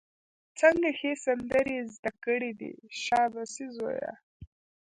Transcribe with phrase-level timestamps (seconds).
[0.59, 4.11] څنګه ښې سندرې یې زده کړې دي، شابسي زویه!